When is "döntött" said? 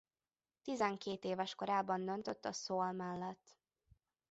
2.05-2.45